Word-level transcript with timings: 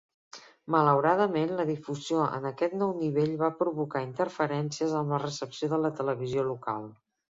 Malauradament, 0.75 1.51
la 1.59 1.65
difusió 1.67 2.23
en 2.37 2.47
aquest 2.51 2.73
nou 2.79 2.93
nivell 3.01 3.35
va 3.43 3.49
provocar 3.59 4.01
interferències 4.07 4.97
amb 5.03 5.15
la 5.17 5.21
recepció 5.25 5.71
de 5.75 5.81
la 5.85 5.93
televisió 6.01 6.47
local. 6.53 6.91